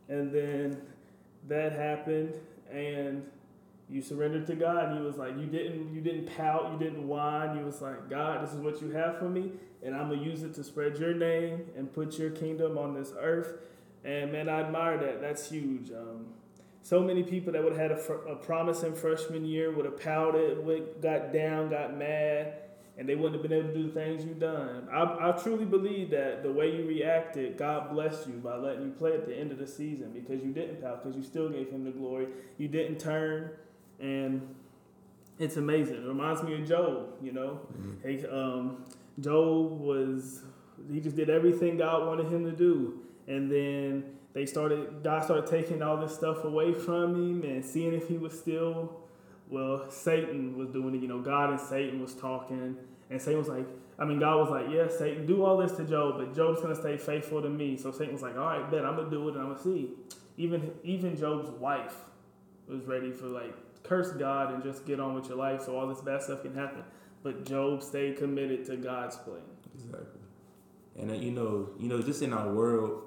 and 0.09 0.33
then 0.33 0.81
that 1.49 1.73
happened, 1.73 2.35
and 2.71 3.27
you 3.89 4.03
surrendered 4.03 4.47
to 4.49 4.57
God. 4.57 4.91
And 4.91 4.99
you 4.99 5.05
was 5.05 5.17
like, 5.17 5.39
you 5.39 5.47
didn't, 5.47 5.95
you 5.95 6.01
didn't 6.01 6.27
pout, 6.37 6.73
you 6.73 6.79
didn't 6.79 7.07
whine. 7.07 7.57
You 7.59 7.65
was 7.65 7.81
like, 7.81 8.11
God, 8.11 8.43
this 8.45 8.53
is 8.53 8.61
what 8.61 8.81
you 8.83 8.91
have 8.91 9.19
for 9.19 9.29
me, 9.29 9.53
and 9.83 9.95
I'm 9.95 10.11
gonna 10.11 10.23
use 10.23 10.43
it 10.43 10.55
to 10.55 10.65
spread 10.65 10.99
your 10.99 11.15
name 11.15 11.67
and 11.77 11.93
put 11.93 12.19
your 12.19 12.31
kingdom 12.31 12.79
on 12.79 12.95
this 12.95 13.13
earth. 13.19 13.55
And 14.05 14.33
man, 14.33 14.49
I 14.49 14.61
admire 14.61 14.99
that. 14.99 15.21
That's 15.21 15.49
huge. 15.49 15.91
Um, 15.91 16.27
so 16.83 17.01
many 17.01 17.25
people 17.25 17.53
that 17.53 17.65
would 17.65 17.73
have 17.73 17.91
had 17.91 17.93
a, 17.93 17.97
fr- 17.97 18.29
a 18.29 18.37
promising 18.37 18.95
freshman 18.95 19.45
year 19.45 19.73
would 19.73 19.85
have 19.85 20.01
pouted, 20.01 20.65
got 21.03 21.33
down, 21.33 21.69
got 21.69 21.97
mad, 21.97 22.55
and 22.97 23.09
they 23.09 23.17
wouldn't 23.17 23.35
have 23.35 23.43
been 23.43 23.59
able 23.59 23.69
to 23.71 23.75
do 23.75 23.89
the 23.89 23.93
things 23.93 24.25
you've 24.25 24.39
done. 24.39 24.89
I, 24.93 25.31
I 25.31 25.33
truly 25.33 25.65
believe 25.65 26.11
that 26.11 26.45
the 26.45 26.53
way 26.53 26.77
you 26.77 26.87
reacted, 26.87 27.59
God 27.59 27.91
blessed 27.91 28.29
you 28.29 28.35
by 28.35 28.57
letting 28.57 28.85
you 28.85 28.91
play 28.91 29.15
at 29.15 29.27
the 29.27 29.37
end 29.37 29.51
of 29.51 29.59
the 29.59 29.67
season 29.67 30.13
because 30.13 30.45
you 30.45 30.53
didn't 30.53 30.81
pout, 30.81 31.03
because 31.03 31.17
you 31.17 31.25
still 31.25 31.49
gave 31.49 31.71
Him 31.71 31.85
the 31.85 31.91
glory. 31.91 32.29
You 32.57 32.69
didn't 32.69 33.01
turn, 33.01 33.51
and 34.01 34.55
it's 35.39 35.57
amazing. 35.57 35.97
It 35.97 36.07
reminds 36.07 36.43
me 36.43 36.55
of 36.55 36.69
Job. 36.69 37.15
You 37.23 37.33
know, 37.33 37.61
mm-hmm. 37.73 38.09
he, 38.09 38.27
um, 38.27 38.85
Job 39.21 39.81
was 39.81 40.43
he 40.93 41.01
just 41.01 41.17
did 41.17 41.31
everything 41.31 41.77
God 41.77 42.07
wanted 42.07 42.27
him 42.33 42.45
to 42.45 42.53
do, 42.53 43.01
and 43.27 43.51
then 43.51 44.05
they 44.33 44.47
started 44.47 45.03
God 45.03 45.25
started 45.25 45.47
taking 45.47 45.83
all 45.83 45.97
this 45.97 46.15
stuff 46.15 46.45
away 46.45 46.73
from 46.73 47.15
him 47.15 47.43
and 47.43 47.65
seeing 47.65 47.95
if 47.95 48.09
he 48.09 48.19
was 48.19 48.39
still 48.39 49.01
well, 49.49 49.89
Satan 49.91 50.57
was 50.57 50.71
doing 50.71 50.95
it, 50.95 51.03
you 51.03 51.09
know, 51.09 51.21
God 51.21 51.51
and 51.51 51.61
Satan 51.61 52.01
was 52.01 52.15
talking, 52.15 52.77
and 53.11 53.23
Satan 53.23 53.39
was 53.39 53.49
like, 53.49 53.67
I 53.99 54.05
mean, 54.05 54.19
God 54.19 54.39
was 54.39 54.51
like, 54.51 54.67
yeah, 54.71 54.89
Satan, 54.89 55.25
do 55.27 55.45
all 55.45 55.57
this 55.57 55.73
to 55.73 55.85
Job, 55.85 56.17
but 56.19 56.35
Job's 56.35 56.61
gonna 56.61 56.75
stay 56.75 56.97
faithful 56.97 57.41
to 57.41 57.49
me. 57.49 57.77
So 57.77 57.93
Satan 57.93 58.13
was 58.13 58.23
like, 58.23 58.37
all 58.37 58.45
right, 58.45 58.71
bet 58.71 58.85
I'm 58.85 58.97
gonna 58.97 59.11
do 59.11 59.29
it 59.29 59.35
and 59.35 59.43
I'm 59.43 59.53
gonna 59.53 59.63
see. 59.63 59.91
Even 60.37 60.71
even 60.83 61.17
Job's 61.17 61.49
wife 61.49 61.97
was 62.69 62.85
ready 62.85 63.13
for 63.13 63.27
like 63.27 63.55
curse 63.87 64.11
God 64.13 64.53
and 64.53 64.63
just 64.63 64.87
get 64.87 65.01
on 65.01 65.15
with 65.15 65.29
your 65.29 65.37
life 65.37 65.63
so 65.63 65.79
all 65.79 65.87
this 65.87 66.01
bad 66.01 66.23
stuff 66.23 66.43
can 66.43 66.55
happen. 66.55 66.83
But 67.23 67.45
Job 67.45 67.83
stayed 67.83 68.19
committed 68.19 68.65
to 68.67 68.77
God's 68.77 69.17
plan. 69.17 69.41
Exactly. 69.75 70.21
And 70.99 71.11
uh, 71.11 71.15
you 71.15 71.31
know, 71.31 71.71
you 71.79 71.89
know, 71.89 72.01
just 72.01 72.23
in 72.23 72.33
our 72.33 72.53
world, 72.53 73.03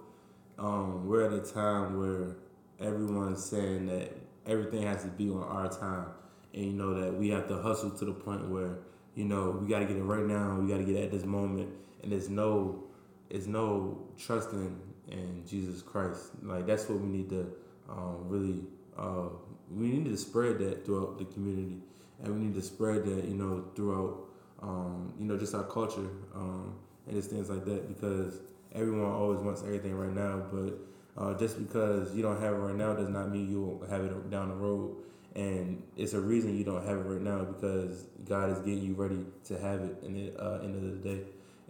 um, 0.57 1.07
we're 1.07 1.25
at 1.25 1.33
a 1.33 1.41
time 1.41 1.97
where 1.99 2.35
everyone's 2.79 3.43
saying 3.43 3.87
that 3.87 4.15
everything 4.45 4.83
has 4.83 5.03
to 5.03 5.09
be 5.09 5.29
on 5.29 5.43
our 5.43 5.69
time, 5.69 6.07
and 6.53 6.65
you 6.65 6.73
know 6.73 6.93
that 6.99 7.13
we 7.13 7.29
have 7.29 7.47
to 7.47 7.57
hustle 7.61 7.89
to 7.91 8.05
the 8.05 8.11
point 8.11 8.47
where 8.49 8.79
you 9.15 9.25
know 9.25 9.57
we 9.61 9.67
got 9.67 9.79
to 9.79 9.85
get 9.85 9.97
it 9.97 10.03
right 10.03 10.25
now. 10.25 10.59
We 10.59 10.69
got 10.69 10.77
to 10.77 10.83
get 10.83 10.95
it 10.95 11.05
at 11.05 11.11
this 11.11 11.25
moment, 11.25 11.69
and 12.03 12.11
there's 12.11 12.29
no, 12.29 12.83
there's 13.29 13.47
no 13.47 14.05
trusting 14.17 14.79
in 15.07 15.43
Jesus 15.47 15.81
Christ. 15.81 16.31
Like 16.43 16.67
that's 16.67 16.87
what 16.87 16.99
we 16.99 17.07
need 17.07 17.29
to 17.29 17.51
um, 17.89 18.25
really 18.27 18.61
uh, 18.99 19.29
we 19.71 19.87
need 19.87 20.05
to 20.05 20.17
spread 20.17 20.59
that 20.59 20.85
throughout 20.85 21.17
the 21.17 21.25
community, 21.25 21.77
and 22.23 22.33
we 22.33 22.45
need 22.47 22.55
to 22.55 22.61
spread 22.61 23.05
that 23.05 23.25
you 23.25 23.35
know 23.35 23.65
throughout 23.75 24.25
um, 24.61 25.13
you 25.19 25.25
know 25.25 25.37
just 25.37 25.55
our 25.55 25.63
culture 25.63 26.09
um, 26.35 26.75
and 27.07 27.15
just 27.15 27.29
things 27.29 27.49
like 27.49 27.65
that 27.65 27.87
because 27.87 28.39
everyone 28.73 29.11
always 29.11 29.39
wants 29.39 29.63
everything 29.63 29.95
right 29.95 30.13
now, 30.13 30.43
but 30.51 30.77
uh, 31.17 31.37
just 31.37 31.57
because 31.59 32.15
you 32.15 32.21
don't 32.21 32.41
have 32.41 32.53
it 32.53 32.57
right 32.57 32.75
now 32.75 32.93
does 32.93 33.09
not 33.09 33.29
mean 33.29 33.49
you 33.49 33.61
won't 33.61 33.89
have 33.89 34.03
it 34.03 34.29
down 34.29 34.49
the 34.49 34.55
road. 34.55 34.95
And 35.35 35.83
it's 35.95 36.13
a 36.13 36.19
reason 36.19 36.57
you 36.57 36.63
don't 36.63 36.85
have 36.85 36.97
it 36.97 37.01
right 37.01 37.21
now 37.21 37.43
because 37.43 38.05
God 38.27 38.51
is 38.51 38.59
getting 38.59 38.83
you 38.83 38.93
ready 38.93 39.25
to 39.45 39.59
have 39.59 39.81
it 39.81 39.97
in 40.03 40.13
the 40.13 40.41
uh, 40.41 40.59
end 40.61 40.75
of 40.75 40.81
the 40.81 41.09
day. 41.09 41.21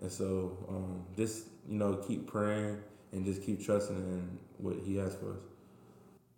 And 0.02 0.12
so 0.12 0.58
um, 0.70 1.04
just 1.18 1.48
you 1.68 1.78
know 1.78 1.96
keep 1.96 2.28
praying 2.28 2.78
and 3.12 3.26
just 3.26 3.44
keep 3.44 3.64
trusting 3.64 3.98
in 3.98 4.40
what 4.58 4.78
He 4.86 4.96
has 4.98 5.16
for 5.16 5.32
us. 5.32 5.59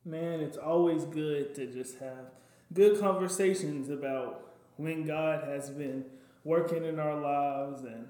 Man, 0.04 0.40
it's 0.40 0.58
always 0.58 1.06
good 1.06 1.54
to 1.56 1.68
just 1.68 2.00
have 2.00 2.32
good 2.74 3.00
conversations 3.00 3.90
about 3.90 4.54
when 4.78 5.06
God 5.06 5.44
has 5.44 5.70
been 5.70 6.06
working 6.44 6.84
in 6.84 7.00
our 7.00 7.20
lives, 7.20 7.84
and 7.84 8.08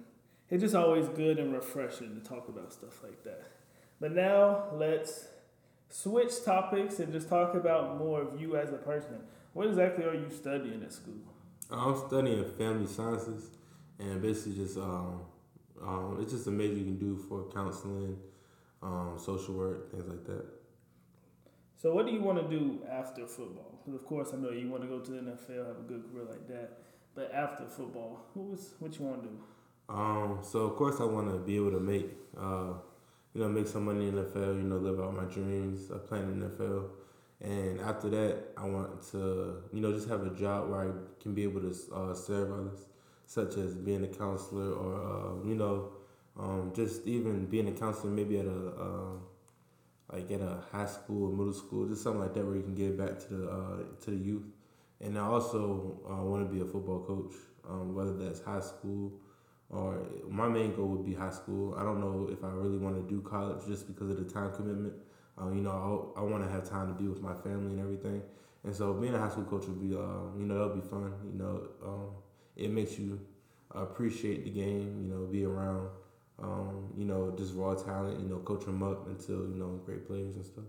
it's 0.50 0.62
just 0.62 0.74
always 0.76 1.10
good 1.10 1.38
and 1.38 1.54
refreshing 1.54 2.16
to 2.16 2.22
talk 2.22 2.48
about 2.48 2.72
stuff 2.72 3.04
like 3.04 3.24
that. 3.26 3.52
But 4.00 4.14
now 4.14 4.68
let's 4.74 5.28
switch 5.90 6.32
topics 6.46 7.00
and 7.00 7.12
just 7.12 7.28
talk 7.28 7.56
about 7.56 7.98
more 7.98 8.22
of 8.22 8.40
you 8.40 8.56
as 8.56 8.72
a 8.72 8.78
person. 8.78 9.18
What 9.52 9.68
exactly 9.68 10.06
are 10.06 10.14
you 10.14 10.30
studying 10.30 10.82
at 10.84 10.94
school? 10.94 11.20
I'm 11.70 11.98
studying 12.08 12.46
family 12.58 12.88
sciences, 12.88 13.50
and 14.00 14.22
basically 14.22 14.64
just 14.64 14.78
um, 14.78 15.22
um, 15.82 16.20
it's 16.22 16.32
just 16.32 16.48
a 16.48 16.52
major 16.52 16.76
you 16.76 16.86
can 16.86 16.98
do 16.98 17.18
for 17.18 17.50
counseling, 17.54 18.18
um, 18.82 19.18
social 19.18 19.56
work, 19.56 19.92
things 19.92 20.08
like 20.08 20.24
that. 20.26 20.61
So, 21.82 21.92
what 21.96 22.06
do 22.06 22.12
you 22.12 22.22
want 22.22 22.38
to 22.38 22.48
do 22.48 22.80
after 22.92 23.26
football? 23.26 23.80
Because, 23.80 24.00
of 24.00 24.06
course, 24.06 24.30
I 24.36 24.38
know 24.38 24.52
you 24.52 24.70
want 24.70 24.84
to 24.84 24.88
go 24.88 25.00
to 25.00 25.12
the 25.12 25.18
NFL, 25.18 25.66
have 25.66 25.80
a 25.80 25.88
good 25.88 26.04
career 26.12 26.26
like 26.30 26.48
that. 26.48 26.78
But 27.16 27.34
after 27.34 27.66
football, 27.66 28.28
who's 28.36 28.76
what 28.78 29.00
you 29.00 29.06
want 29.06 29.24
to 29.24 29.30
do? 29.30 29.36
Um, 29.90 30.40
so 30.44 30.60
of 30.60 30.76
course 30.76 31.02
I 31.02 31.06
want 31.06 31.32
to 31.32 31.40
be 31.40 31.56
able 31.56 31.72
to 31.72 31.80
make, 31.80 32.12
uh, 32.40 32.74
you 33.34 33.42
know, 33.42 33.50
make 33.50 33.68
some 33.68 33.86
money 33.86 34.10
in 34.10 34.16
the 34.16 34.26
NFL. 34.26 34.58
You 34.58 34.64
know, 34.64 34.78
live 34.78 35.00
out 35.00 35.16
my 35.16 35.24
dreams 35.24 35.90
of 35.90 36.08
playing 36.08 36.26
in 36.26 36.40
the 36.40 36.46
NFL. 36.50 36.90
And 37.42 37.82
after 37.82 38.10
that, 38.10 38.38
I 38.56 38.68
want 38.68 39.02
to, 39.12 39.64
you 39.74 39.82
know, 39.82 39.92
just 39.92 40.08
have 40.08 40.22
a 40.22 40.36
job 40.36 40.70
where 40.70 40.82
I 40.82 40.92
can 41.20 41.34
be 41.34 41.42
able 41.42 41.62
to 41.62 41.76
uh, 41.96 42.14
serve 42.14 42.52
others, 42.52 42.86
such 43.26 43.58
as 43.58 43.74
being 43.74 44.04
a 44.04 44.08
counselor 44.08 44.72
or, 44.72 44.94
uh, 45.02 45.48
you 45.48 45.56
know, 45.56 45.90
um, 46.40 46.72
just 46.76 47.08
even 47.08 47.48
being 47.48 47.68
a 47.68 47.72
counselor 47.72 48.12
maybe 48.12 48.38
at 48.38 48.46
a 48.46 48.68
uh, 48.80 49.14
like 50.12 50.30
at 50.32 50.42
a 50.42 50.60
high 50.72 50.86
school 50.86 51.30
or 51.32 51.36
middle 51.36 51.54
school, 51.54 51.88
just 51.88 52.04
something 52.04 52.22
like 52.22 52.34
that 52.34 52.46
where 52.46 52.56
you 52.56 52.64
can 52.64 52.76
give 52.76 52.98
back 52.98 53.20
to 53.28 53.34
the 53.34 53.50
uh, 53.50 53.78
to 54.04 54.12
the 54.12 54.18
youth. 54.18 54.46
And 55.00 55.18
I 55.18 55.22
also 55.22 56.00
uh, 56.10 56.24
want 56.24 56.48
to 56.48 56.54
be 56.54 56.62
a 56.62 56.66
football 56.66 57.00
coach, 57.04 57.34
um, 57.68 57.96
whether 57.96 58.14
that's 58.14 58.42
high 58.44 58.60
school 58.60 59.14
or 59.70 60.06
my 60.30 60.48
main 60.48 60.76
goal 60.76 60.88
would 60.88 61.06
be 61.06 61.14
high 61.14 61.30
school. 61.32 61.76
I 61.78 61.84
don't 61.84 62.00
know 62.00 62.30
if 62.32 62.44
I 62.44 62.50
really 62.50 62.78
want 62.78 62.96
to 62.96 63.14
do 63.14 63.22
college 63.22 63.66
just 63.68 63.88
because 63.88 64.10
of 64.10 64.18
the 64.18 64.32
time 64.32 64.52
commitment. 64.52 64.94
Uh, 65.42 65.50
you 65.50 65.62
know, 65.62 66.12
I, 66.16 66.20
I 66.20 66.24
want 66.24 66.44
to 66.44 66.50
have 66.50 66.70
time 66.70 66.88
to 66.88 66.94
be 67.02 67.08
with 67.08 67.22
my 67.22 67.34
family 67.34 67.72
and 67.72 67.80
everything. 67.80 68.22
And 68.64 68.76
so 68.76 68.94
being 68.94 69.16
a 69.16 69.20
high 69.20 69.30
school 69.30 69.46
coach 69.46 69.66
would 69.68 69.80
be, 69.82 69.96
uh, 69.96 70.38
you 70.38 70.46
know, 70.46 70.60
that 70.60 70.76
would 70.76 70.84
be 70.84 70.88
fun. 70.88 71.14
You 71.32 71.40
know, 71.40 71.62
um, 71.86 72.08
it 72.56 72.70
makes 72.70 73.00
you 73.00 73.20
appreciate 73.72 74.44
the 74.44 74.52
game. 74.52 75.04
You 75.04 75.14
know, 75.16 75.26
be 75.26 75.46
around 75.46 75.90
um, 76.42 76.94
you 76.98 77.06
know, 77.06 77.34
just 77.38 77.54
raw 77.56 77.74
talent, 77.74 78.20
you 78.20 78.28
know, 78.28 78.38
coach 78.40 78.66
them 78.66 78.84
up 78.84 79.08
until, 79.08 79.48
you 79.48 79.56
know, 79.56 79.80
great 79.86 80.08
players 80.08 80.36
and 80.36 80.46
stuff. 80.46 80.64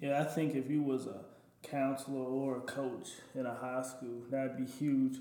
Yeah, 0.00 0.20
I 0.20 0.24
think 0.24 0.54
if 0.54 0.70
you 0.70 0.82
was 0.82 1.06
a 1.06 1.20
counselor 1.62 2.24
or 2.24 2.58
a 2.58 2.60
coach 2.60 3.08
in 3.34 3.46
a 3.46 3.54
high 3.54 3.82
school, 3.82 4.22
that'd 4.30 4.56
be 4.56 4.66
huge. 4.66 5.18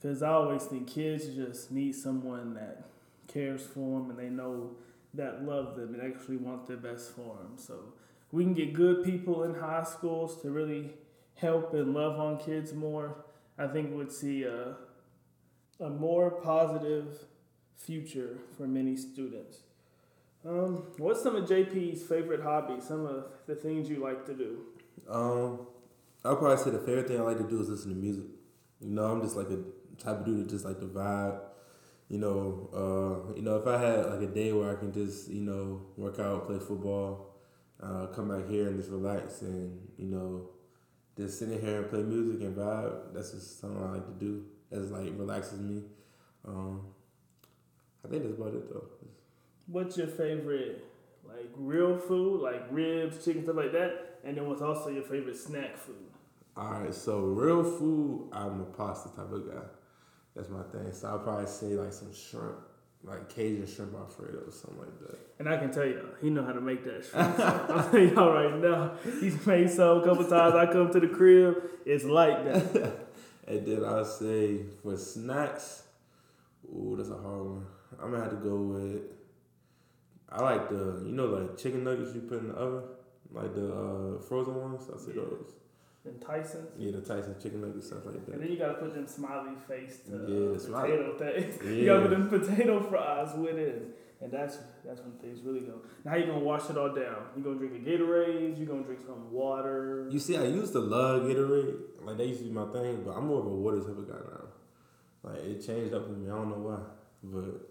Because 0.00 0.22
I 0.22 0.30
always 0.30 0.64
think 0.64 0.88
kids 0.88 1.26
just 1.34 1.70
need 1.70 1.94
someone 1.94 2.54
that 2.54 2.84
cares 3.28 3.66
for 3.66 4.00
them 4.00 4.10
and 4.10 4.18
they 4.18 4.28
know 4.28 4.76
that 5.14 5.44
love 5.44 5.76
them 5.76 5.94
and 5.94 6.02
actually 6.02 6.36
want 6.36 6.66
their 6.66 6.76
best 6.76 7.12
for 7.12 7.36
them. 7.36 7.52
So 7.56 7.94
we 8.32 8.44
can 8.44 8.54
get 8.54 8.72
good 8.72 9.04
people 9.04 9.44
in 9.44 9.54
high 9.54 9.84
schools 9.84 10.40
to 10.42 10.50
really 10.50 10.90
help 11.36 11.72
and 11.74 11.94
love 11.94 12.18
on 12.18 12.38
kids 12.38 12.72
more. 12.72 13.24
I 13.58 13.66
think 13.66 13.94
we'd 13.94 14.12
see 14.12 14.42
a, 14.42 14.76
a 15.80 15.88
more 15.88 16.30
positive 16.30 17.24
future 17.76 18.38
for 18.56 18.66
many 18.66 18.96
students. 18.96 19.58
Um, 20.46 20.84
what's 20.98 21.22
some 21.22 21.36
of 21.36 21.44
JP's 21.48 22.02
favorite 22.02 22.42
hobbies? 22.42 22.84
Some 22.84 23.04
of 23.06 23.24
the 23.46 23.54
things 23.54 23.88
you 23.88 23.96
like 23.96 24.26
to 24.26 24.34
do? 24.34 24.58
Um, 25.08 25.66
I'll 26.24 26.36
probably 26.36 26.62
say 26.62 26.70
the 26.70 26.78
favorite 26.78 27.08
thing 27.08 27.18
I 27.18 27.22
like 27.22 27.38
to 27.38 27.48
do 27.48 27.60
is 27.60 27.68
listen 27.68 27.90
to 27.90 27.96
music. 27.96 28.24
You 28.80 28.90
know, 28.90 29.06
I'm 29.06 29.22
just 29.22 29.36
like 29.36 29.48
a 29.48 29.58
type 30.02 30.20
of 30.20 30.24
dude 30.24 30.44
that 30.44 30.50
just 30.50 30.64
like 30.64 30.80
the 30.80 30.86
vibe. 30.86 31.40
You 32.08 32.18
know, 32.18 32.70
uh, 32.72 33.34
you 33.34 33.42
know, 33.42 33.56
if 33.56 33.66
I 33.66 33.78
had 33.78 34.06
like 34.06 34.22
a 34.22 34.32
day 34.32 34.52
where 34.52 34.70
I 34.70 34.76
can 34.76 34.92
just 34.92 35.28
you 35.28 35.40
know 35.40 35.82
work 35.96 36.20
out, 36.20 36.46
play 36.46 36.58
football, 36.58 37.34
uh, 37.82 38.06
come 38.06 38.28
back 38.28 38.48
here 38.48 38.68
and 38.68 38.78
just 38.78 38.90
relax 38.90 39.42
and 39.42 39.88
you 39.96 40.06
know 40.06 40.50
just 41.16 41.38
sit 41.38 41.48
in 41.48 41.60
here 41.60 41.80
and 41.80 41.90
play 41.90 42.02
music 42.02 42.42
and 42.42 42.56
vibe. 42.56 43.12
That's 43.12 43.32
just 43.32 43.60
something 43.60 43.82
I 43.82 43.94
like 43.94 44.06
to 44.06 44.12
do. 44.12 44.44
That's 44.70 44.90
like 44.90 45.12
relaxes 45.16 45.58
me. 45.58 45.82
Um, 46.46 46.82
I 48.06 48.10
think 48.10 48.22
that's 48.22 48.38
about 48.38 48.54
it 48.54 48.72
though. 48.72 48.84
What's 49.66 49.96
your 49.96 50.06
favorite 50.06 50.84
like 51.26 51.50
real 51.56 51.98
food, 51.98 52.40
like 52.40 52.66
ribs, 52.70 53.24
chicken, 53.24 53.42
stuff 53.42 53.56
like 53.56 53.72
that? 53.72 54.20
And 54.24 54.36
then 54.36 54.48
what's 54.48 54.62
also 54.62 54.90
your 54.90 55.02
favorite 55.02 55.36
snack 55.36 55.76
food? 55.76 55.96
All 56.56 56.70
right, 56.70 56.94
so 56.94 57.20
real 57.20 57.62
food, 57.62 58.28
I'm 58.32 58.60
a 58.60 58.64
pasta 58.64 59.10
type 59.14 59.30
of 59.30 59.46
guy. 59.46 59.62
That's 60.34 60.48
my 60.48 60.62
thing. 60.62 60.92
So 60.92 61.08
I'll 61.08 61.18
probably 61.18 61.46
say 61.46 61.66
like 61.68 61.92
some 61.92 62.14
shrimp, 62.14 62.56
like 63.02 63.28
Cajun 63.28 63.66
shrimp 63.66 63.94
alfredo 63.94 64.38
or 64.46 64.52
something 64.52 64.78
like 64.78 64.98
that. 65.00 65.18
And 65.38 65.48
I 65.48 65.58
can 65.58 65.70
tell 65.70 65.84
y'all, 65.84 66.14
he 66.20 66.30
know 66.30 66.44
how 66.44 66.52
to 66.52 66.60
make 66.60 66.84
that 66.84 67.04
shrimp. 67.04 67.38
I'm 67.70 67.90
telling 67.90 68.14
y'all 68.14 68.32
right 68.32 68.56
now, 68.56 68.92
he's 69.20 69.44
made 69.46 69.68
some 69.70 69.98
a 69.98 70.04
couple 70.04 70.24
times. 70.24 70.54
I 70.54 70.66
come 70.66 70.90
to 70.92 71.00
the 71.00 71.08
crib, 71.08 71.56
it's 71.84 72.04
like 72.04 72.44
that. 72.44 73.06
and 73.48 73.66
then 73.66 73.84
I 73.84 74.02
say 74.02 74.60
for 74.82 74.96
snacks, 74.96 75.82
ooh, 76.66 76.94
that's 76.96 77.10
a 77.10 77.16
hard 77.16 77.46
one. 77.46 77.66
I'm 78.02 78.10
gonna 78.10 78.22
have 78.24 78.30
to 78.30 78.36
go 78.36 78.56
with. 78.56 79.02
I 80.30 80.42
like 80.42 80.68
the 80.68 81.02
you 81.06 81.12
know 81.12 81.26
like 81.26 81.56
chicken 81.56 81.84
nuggets 81.84 82.14
you 82.14 82.22
put 82.22 82.40
in 82.40 82.48
the 82.48 82.54
oven, 82.54 82.82
like 83.32 83.54
the 83.54 83.72
uh, 83.72 84.20
frozen 84.22 84.54
ones. 84.56 84.88
I 84.92 84.98
say 84.98 85.12
Yeah. 85.16 85.22
those. 85.22 85.52
And 86.04 86.20
Tyson's. 86.20 86.68
Yeah, 86.78 86.92
the 86.92 87.00
Tyson 87.00 87.34
chicken 87.42 87.60
nuggets 87.62 87.88
stuff 87.88 88.06
like 88.06 88.24
that. 88.26 88.34
And 88.34 88.42
then 88.42 88.50
you 88.52 88.58
gotta 88.58 88.74
put 88.74 88.94
them 88.94 89.06
smiley 89.08 89.56
face 89.68 89.98
to 90.06 90.12
Yeah, 90.12 90.50
uh, 90.50 90.52
the 90.54 90.60
smiley- 90.60 90.90
potato 90.96 91.18
things. 91.18 91.62
You 91.78 91.84
gotta 91.86 92.02
put 92.02 92.10
them 92.10 92.28
potato 92.28 92.80
fries 92.80 93.34
with 93.36 93.56
it. 93.58 93.98
And 94.20 94.30
that's 94.32 94.58
that's 94.84 95.00
when 95.00 95.12
things 95.20 95.40
really 95.42 95.60
go. 95.60 95.80
Now 96.04 96.14
you 96.14 96.26
gonna 96.26 96.38
wash 96.38 96.70
it 96.70 96.76
all 96.78 96.94
down? 96.94 97.26
You 97.36 97.42
gonna 97.42 97.58
drink 97.58 97.74
a 97.74 97.88
Gatorade? 97.90 98.56
You 98.58 98.66
gonna 98.66 98.82
drink 98.84 99.00
some 99.06 99.30
water? 99.32 100.06
You 100.10 100.18
see, 100.20 100.36
I 100.36 100.44
used 100.44 100.72
to 100.74 100.78
love 100.80 101.22
Gatorade. 101.22 101.76
Like 102.02 102.16
that 102.18 102.26
used 102.26 102.40
to 102.40 102.46
be 102.46 102.52
my 102.52 102.66
thing, 102.72 103.02
but 103.04 103.12
I'm 103.12 103.26
more 103.26 103.40
of 103.40 103.46
a 103.46 103.50
water 103.50 103.78
type 103.80 103.98
of 103.98 104.08
guy 104.08 104.14
now. 104.14 104.44
Like 105.30 105.44
it 105.44 105.66
changed 105.66 105.92
up 105.92 106.08
with 106.08 106.18
me. 106.18 106.30
I 106.30 106.34
don't 106.34 106.48
know 106.50 106.58
why, 106.58 106.78
but 107.24 107.68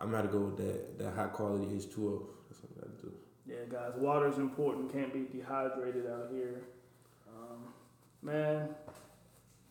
I'm 0.00 0.10
gonna 0.10 0.28
go 0.28 0.40
with 0.40 0.56
that 0.58 0.98
that 0.98 1.14
high 1.14 1.26
quality 1.26 1.66
H2O. 1.66 2.26
That's 2.48 2.62
what 2.62 2.70
I 2.76 2.80
gotta 2.80 3.02
do. 3.02 3.12
Yeah, 3.46 3.64
guys, 3.70 3.92
water 3.96 4.28
is 4.28 4.38
important. 4.38 4.92
Can't 4.92 5.12
be 5.12 5.26
dehydrated 5.38 6.06
out 6.06 6.28
here. 6.30 6.62
Um, 7.28 7.72
man, 8.22 8.68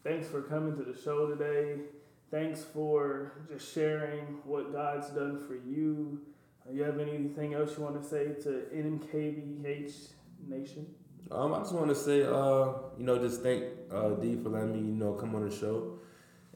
thanks 0.03 0.27
for 0.27 0.41
coming 0.41 0.75
to 0.77 0.83
the 0.83 0.97
show 0.99 1.27
today. 1.27 1.81
Thanks 2.29 2.63
for 2.63 3.31
just 3.49 3.73
sharing 3.73 4.39
what 4.43 4.73
God's 4.73 5.09
done 5.09 5.39
for 5.47 5.55
you. 5.55 6.19
Uh, 6.67 6.73
you 6.73 6.83
have 6.83 6.99
anything 6.99 7.53
else 7.53 7.77
you 7.77 7.83
want 7.83 8.01
to 8.01 8.07
say 8.07 8.33
to 8.43 8.65
NKBH 8.73 10.09
Nation? 10.47 10.87
Um, 11.31 11.53
I 11.53 11.59
just 11.59 11.73
want 11.73 11.87
to 11.89 11.95
say, 11.95 12.23
uh, 12.23 12.71
you 12.97 13.05
know, 13.05 13.17
just 13.17 13.41
thank 13.43 13.63
uh, 13.91 14.09
D 14.11 14.37
for 14.41 14.49
letting 14.49 14.73
me, 14.73 14.79
you 14.79 14.95
know, 14.95 15.13
come 15.13 15.35
on 15.35 15.47
the 15.47 15.55
show. 15.55 15.96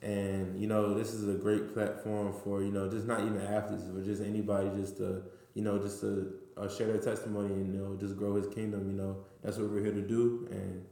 And 0.01 0.59
you 0.59 0.67
know, 0.67 0.93
this 0.93 1.13
is 1.13 1.27
a 1.27 1.37
great 1.37 1.73
platform 1.73 2.33
for 2.43 2.63
you 2.63 2.71
know, 2.71 2.89
just 2.89 3.05
not 3.07 3.21
even 3.21 3.41
athletes, 3.41 3.83
but 3.83 4.03
just 4.03 4.21
anybody, 4.21 4.69
just 4.75 4.97
to 4.97 5.23
you 5.53 5.63
know, 5.63 5.77
just 5.77 6.01
to 6.01 6.33
uh, 6.57 6.67
share 6.69 6.87
their 6.87 7.01
testimony 7.01 7.53
and 7.53 7.73
you 7.73 7.79
know, 7.79 7.95
just 7.99 8.17
grow 8.17 8.35
His 8.35 8.47
kingdom. 8.47 8.89
You 8.89 8.97
know, 8.97 9.17
that's 9.43 9.57
what 9.57 9.69
we're 9.69 9.83
here 9.83 9.93
to 9.93 10.01
do, 10.01 10.47
and 10.51 10.85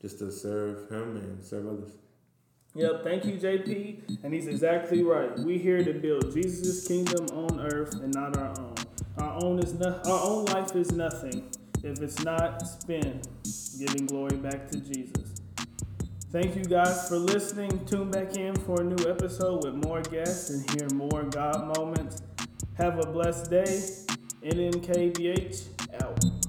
just 0.00 0.18
to 0.20 0.32
serve 0.32 0.90
Him 0.90 1.16
and 1.16 1.44
serve 1.44 1.66
others. 1.66 1.92
Yep, 2.76 3.04
thank 3.04 3.24
you, 3.24 3.34
JP. 3.34 4.24
And 4.24 4.34
he's 4.34 4.48
exactly 4.48 5.04
right. 5.04 5.38
We 5.38 5.58
here 5.58 5.84
to 5.84 5.92
build 5.92 6.34
Jesus' 6.34 6.88
kingdom 6.88 7.26
on 7.32 7.60
earth 7.60 7.94
and 8.00 8.12
not 8.12 8.36
our 8.36 8.52
own. 8.58 8.74
Our 9.16 9.44
own 9.44 9.60
is 9.60 9.74
no, 9.74 10.00
our 10.06 10.20
own 10.28 10.44
life 10.46 10.74
is 10.74 10.90
nothing 10.90 11.52
if 11.84 12.00
it's 12.00 12.24
not 12.24 12.66
spent 12.66 13.28
giving 13.78 14.06
glory 14.06 14.38
back 14.38 14.68
to 14.72 14.80
Jesus. 14.80 15.33
Thank 16.34 16.56
you 16.56 16.64
guys 16.64 17.08
for 17.08 17.16
listening. 17.16 17.86
Tune 17.86 18.10
back 18.10 18.36
in 18.36 18.56
for 18.56 18.80
a 18.80 18.84
new 18.84 19.08
episode 19.08 19.64
with 19.64 19.86
more 19.86 20.02
guests 20.02 20.50
and 20.50 20.68
hear 20.72 20.88
more 20.92 21.22
God 21.22 21.78
moments. 21.78 22.22
Have 22.76 22.98
a 22.98 23.06
blessed 23.06 23.52
day. 23.52 23.78
NMKBH 24.42 26.02
out. 26.02 26.43